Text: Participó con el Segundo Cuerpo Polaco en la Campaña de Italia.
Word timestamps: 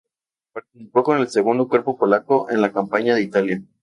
Participó 0.51 1.03
con 1.03 1.19
el 1.19 1.29
Segundo 1.29 1.67
Cuerpo 1.67 1.95
Polaco 1.95 2.49
en 2.49 2.61
la 2.61 2.71
Campaña 2.73 3.13
de 3.13 3.21
Italia. 3.21 3.61